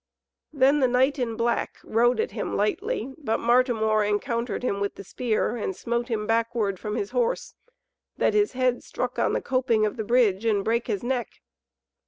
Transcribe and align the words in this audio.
Then 0.51 0.79
the 0.79 0.87
knight 0.87 1.19
in 1.19 1.35
black 1.35 1.77
rode 1.83 2.19
at 2.19 2.31
him 2.31 2.55
lightly, 2.57 3.13
but 3.19 3.39
Martimor 3.39 4.03
encountered 4.03 4.63
him 4.63 4.79
with 4.79 4.95
the 4.95 5.03
spear 5.03 5.55
and 5.55 5.75
smote 5.75 6.07
him 6.07 6.25
backward 6.25 6.79
from 6.79 6.95
his 6.95 7.11
horse, 7.11 7.53
that 8.17 8.33
his 8.33 8.53
head 8.53 8.81
struck 8.83 9.13
the 9.17 9.41
coping 9.45 9.85
of 9.85 9.97
the 9.97 10.03
bridge 10.03 10.43
and 10.43 10.65
brake 10.65 10.87
his 10.87 11.03
neck. 11.03 11.41